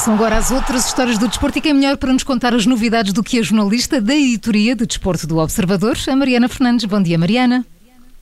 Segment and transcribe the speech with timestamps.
[0.00, 2.64] Começam agora as outras histórias do desporto e quem é melhor para nos contar as
[2.64, 6.86] novidades do que a jornalista da editoria de desporto do Observador, a Mariana Fernandes.
[6.86, 7.66] Bom dia, Mariana.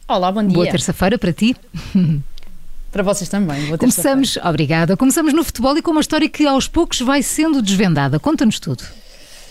[0.09, 0.55] Olá, bom dia.
[0.55, 1.55] Boa terça-feira para ti.
[2.91, 3.67] Para vocês também.
[3.67, 4.97] Boa Começamos, obrigada.
[4.97, 8.19] Começamos no futebol e com uma história que aos poucos vai sendo desvendada.
[8.19, 8.83] Conta-nos tudo.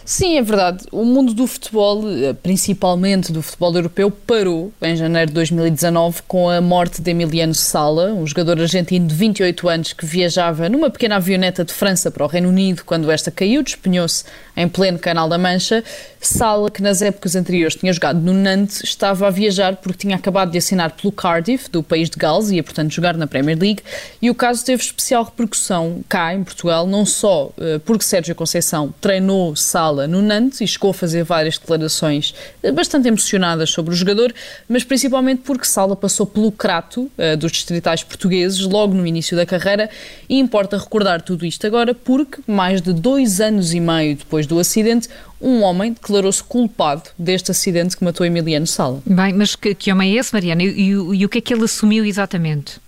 [0.09, 0.85] Sim, é verdade.
[0.89, 6.49] O mundo do futebol, eh, principalmente do futebol europeu, parou em janeiro de 2019 com
[6.49, 11.17] a morte de Emiliano Sala, um jogador argentino de 28 anos que viajava numa pequena
[11.17, 14.23] avioneta de França para o Reino Unido quando esta caiu, despenhou-se
[14.55, 15.83] em pleno Canal da Mancha.
[16.19, 20.51] Sala, que nas épocas anteriores tinha jogado no Nantes, estava a viajar porque tinha acabado
[20.51, 23.81] de assinar pelo Cardiff, do país de Gales, e ia, portanto, jogar na Premier League.
[24.21, 28.93] E o caso teve especial repercussão cá em Portugal, não só uh, porque Sérgio Conceição
[28.99, 33.97] treinou Sala no Nantes e chegou a fazer várias declarações uh, bastante emocionadas sobre o
[33.97, 34.33] jogador,
[34.67, 39.45] mas principalmente porque Sala passou pelo crato uh, dos distritais portugueses logo no início da
[39.45, 39.89] carreira
[40.27, 44.59] e importa recordar tudo isto agora porque, mais de dois anos e meio depois do
[44.59, 45.09] acidente,
[45.41, 49.01] um homem declarou-se culpado deste acidente que matou Emiliano Sala.
[49.05, 50.63] Bem, mas que, que homem é esse, Mariana?
[50.63, 52.79] E, e, e o que é que ele assumiu exatamente?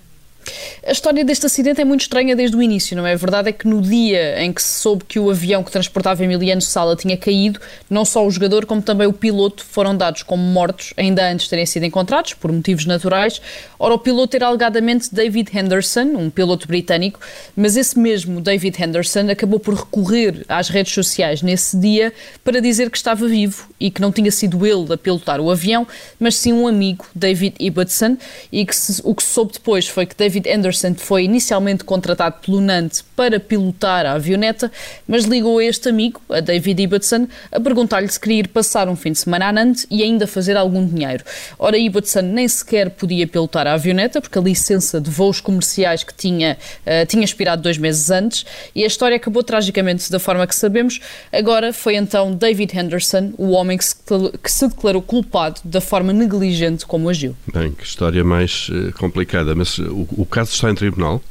[0.86, 3.14] A história deste acidente é muito estranha desde o início, não é?
[3.14, 6.24] A verdade é que no dia em que se soube que o avião que transportava
[6.24, 10.42] Emiliano Sala tinha caído, não só o jogador como também o piloto foram dados como
[10.44, 13.42] mortos, ainda antes de terem sido encontrados, por motivos naturais.
[13.78, 17.20] Ora, o piloto era alegadamente David Henderson, um piloto britânico,
[17.56, 22.14] mas esse mesmo David Henderson acabou por recorrer às redes sociais nesse dia
[22.44, 25.88] para dizer que estava vivo e que não tinha sido ele a pilotar o avião,
[26.20, 28.18] mas sim um amigo, David Ibbotson,
[28.52, 32.36] e que se, o que se soube depois foi que David Anderson foi inicialmente contratado
[32.46, 34.72] pelo Nantes para pilotar a avioneta,
[35.08, 38.96] mas ligou a este amigo, a David Ibbotson, a perguntar-lhe se queria ir passar um
[38.96, 41.24] fim de semana a Nantes e ainda fazer algum dinheiro.
[41.58, 46.14] Ora, Ibbotson nem sequer podia pilotar a avioneta, porque a licença de voos comerciais que
[46.14, 48.46] tinha uh, tinha expirado dois meses antes,
[48.76, 51.00] e a história acabou tragicamente da forma que sabemos.
[51.32, 53.96] Agora foi então David Henderson, o homem que se,
[54.44, 57.36] que se declarou culpado da forma negligente como agiu.
[57.54, 61.22] Bem, que história mais uh, complicada, mas o, o caso está em tribunal?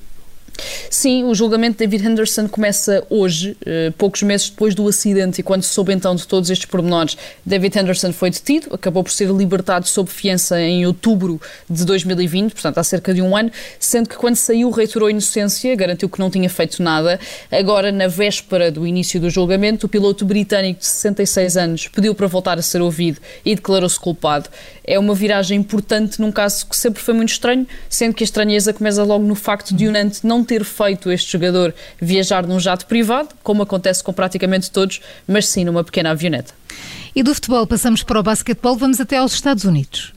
[0.91, 5.44] Sim, o julgamento de David Henderson começa hoje, eh, poucos meses depois do acidente, e
[5.44, 9.28] quando se soube então de todos estes pormenores, David Henderson foi detido, acabou por ser
[9.30, 14.16] libertado sob fiança em outubro de 2020, portanto há cerca de um ano, sendo que
[14.16, 17.20] quando saiu reiterou inocência, garantiu que não tinha feito nada.
[17.50, 22.26] Agora, na véspera do início do julgamento, o piloto britânico de 66 anos pediu para
[22.26, 24.48] voltar a ser ouvido e declarou-se culpado.
[24.84, 28.72] É uma viragem importante num caso que sempre foi muito estranho, sendo que a estranheza
[28.72, 32.86] começa logo no facto de o Nantes não ter feito este jogador viajar num jato
[32.86, 36.53] privado, como acontece com praticamente todos, mas sim numa pequena avioneta.
[37.14, 40.14] E do futebol passamos para o basquetebol, vamos até aos Estados Unidos.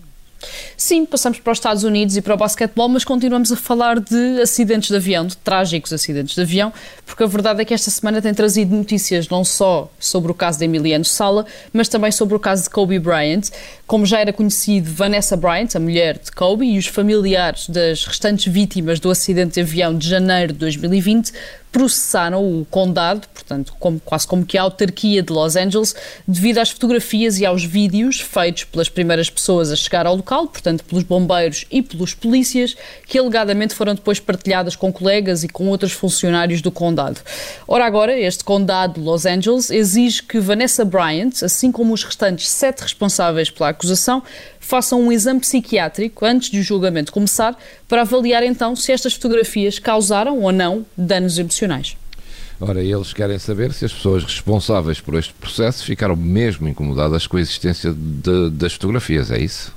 [0.75, 4.41] Sim, passamos para os Estados Unidos e para o basquetebol, mas continuamos a falar de
[4.41, 6.73] acidentes de avião, de trágicos acidentes de avião,
[7.05, 10.57] porque a verdade é que esta semana tem trazido notícias não só sobre o caso
[10.57, 13.49] de Emiliano Sala, mas também sobre o caso de Kobe Bryant.
[13.91, 18.49] Como já era conhecido, Vanessa Bryant, a mulher de Kobe, e os familiares das restantes
[18.49, 21.33] vítimas do acidente de avião de janeiro de 2020
[21.71, 25.95] processaram o condado, portanto, como, quase como que a autarquia de Los Angeles,
[26.27, 30.83] devido às fotografias e aos vídeos feitos pelas primeiras pessoas a chegar ao local, portanto,
[30.83, 32.75] pelos bombeiros e pelos polícias,
[33.07, 37.21] que alegadamente foram depois partilhadas com colegas e com outros funcionários do condado.
[37.67, 42.49] Ora, agora, este condado de Los Angeles exige que Vanessa Bryant, assim como os restantes
[42.49, 44.21] sete responsáveis pela acusação,
[44.59, 49.79] façam um exame psiquiátrico antes de o julgamento começar para avaliar então se estas fotografias
[49.79, 51.97] causaram ou não danos emocionais.
[52.59, 57.37] Ora, eles querem saber se as pessoas responsáveis por este processo ficaram mesmo incomodadas com
[57.37, 59.73] a existência de, das fotografias, é isso?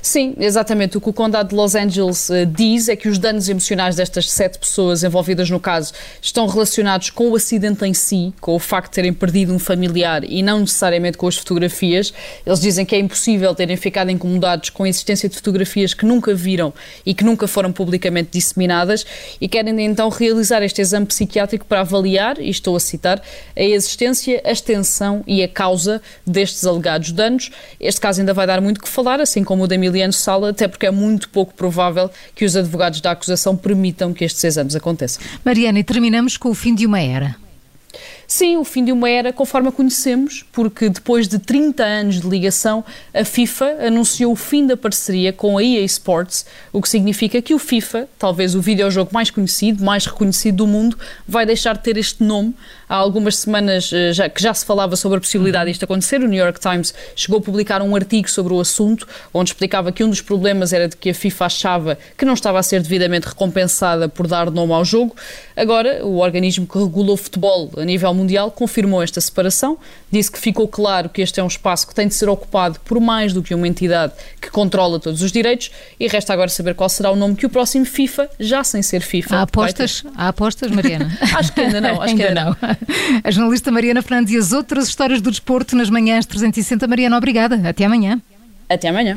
[0.00, 0.96] Sim, exatamente.
[0.96, 4.30] O que o Condado de Los Angeles uh, diz é que os danos emocionais destas
[4.30, 8.90] sete pessoas envolvidas no caso estão relacionados com o acidente em si, com o facto
[8.90, 12.12] de terem perdido um familiar e não necessariamente com as fotografias.
[12.44, 16.34] Eles dizem que é impossível terem ficado incomodados com a existência de fotografias que nunca
[16.34, 16.72] viram
[17.04, 19.04] e que nunca foram publicamente disseminadas
[19.40, 23.22] e querem então realizar este exame psiquiátrico para avaliar, e estou a citar,
[23.56, 27.50] a existência, a extensão e a causa destes alegados danos.
[27.80, 30.66] Este caso ainda vai dar muito que falar, assim como como o Emiliano Sala, até
[30.66, 35.22] porque é muito pouco provável que os advogados da acusação permitam que estes exames aconteçam.
[35.44, 37.41] Mariana, e terminamos com o fim de uma era.
[38.26, 42.28] Sim, o fim de uma era conforme a conhecemos, porque depois de 30 anos de
[42.28, 47.42] ligação, a FIFA anunciou o fim da parceria com a EA Sports, o que significa
[47.42, 51.82] que o FIFA, talvez o videojogo mais conhecido, mais reconhecido do mundo, vai deixar de
[51.82, 52.54] ter este nome.
[52.88, 56.20] Há algumas semanas eh, já, que já se falava sobre a possibilidade disto acontecer.
[56.20, 60.04] O New York Times chegou a publicar um artigo sobre o assunto, onde explicava que
[60.04, 63.28] um dos problemas era de que a FIFA achava que não estava a ser devidamente
[63.28, 65.16] recompensada por dar nome ao jogo.
[65.56, 69.78] Agora, o organismo que regula o futebol a nível mundial confirmou esta separação,
[70.10, 73.00] disse que ficou claro que este é um espaço que tem de ser ocupado por
[73.00, 76.88] mais do que uma entidade que controla todos os direitos e resta agora saber qual
[76.88, 80.70] será o nome que o próximo FIFA, já sem ser FIFA, Há apostas, há apostas
[80.70, 81.16] Mariana?
[81.36, 82.56] acho que ainda não, acho ainda ainda não.
[83.24, 86.86] A jornalista Mariana Fernandes e as outras histórias do desporto nas manhãs 360.
[86.86, 87.60] Mariana, obrigada.
[87.68, 88.20] Até amanhã.
[88.68, 89.16] Até amanhã.